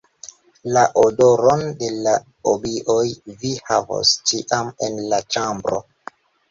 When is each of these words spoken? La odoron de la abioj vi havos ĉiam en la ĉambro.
La 0.77 0.85
odoron 1.01 1.61
de 1.83 1.91
la 2.07 2.15
abioj 2.55 3.07
vi 3.45 3.55
havos 3.69 4.17
ĉiam 4.33 4.77
en 4.89 5.03
la 5.15 5.25
ĉambro. 5.37 5.89